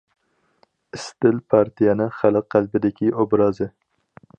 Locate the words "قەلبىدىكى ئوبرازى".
2.57-3.75